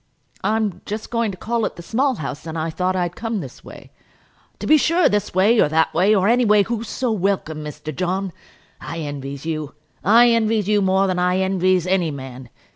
[0.43, 3.63] "I'm just going to call at the Small House, and I thought I'd come this
[3.63, 3.91] way."
[4.57, 7.95] "To be sure; this way, or that way, or any way, who's so welcome, Mr.
[7.95, 8.33] John?
[8.79, 12.49] I envies you; I envies you more than I envies any man.